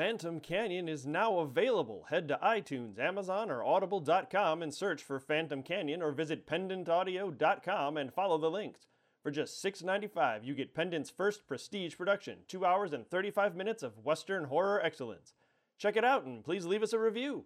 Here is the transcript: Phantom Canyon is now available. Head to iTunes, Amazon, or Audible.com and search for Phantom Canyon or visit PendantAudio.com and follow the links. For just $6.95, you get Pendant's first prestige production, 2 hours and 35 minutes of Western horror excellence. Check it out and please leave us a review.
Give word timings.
Phantom 0.00 0.40
Canyon 0.40 0.88
is 0.88 1.06
now 1.06 1.40
available. 1.40 2.06
Head 2.08 2.26
to 2.28 2.38
iTunes, 2.42 2.98
Amazon, 2.98 3.50
or 3.50 3.62
Audible.com 3.62 4.62
and 4.62 4.72
search 4.72 5.02
for 5.02 5.20
Phantom 5.20 5.62
Canyon 5.62 6.00
or 6.00 6.10
visit 6.10 6.46
PendantAudio.com 6.46 7.98
and 7.98 8.10
follow 8.10 8.38
the 8.38 8.50
links. 8.50 8.86
For 9.22 9.30
just 9.30 9.62
$6.95, 9.62 10.42
you 10.42 10.54
get 10.54 10.74
Pendant's 10.74 11.10
first 11.10 11.46
prestige 11.46 11.98
production, 11.98 12.38
2 12.48 12.64
hours 12.64 12.94
and 12.94 13.06
35 13.10 13.54
minutes 13.54 13.82
of 13.82 14.02
Western 14.02 14.44
horror 14.44 14.80
excellence. 14.82 15.34
Check 15.76 15.98
it 15.98 16.04
out 16.04 16.24
and 16.24 16.42
please 16.42 16.64
leave 16.64 16.82
us 16.82 16.94
a 16.94 16.98
review. 16.98 17.44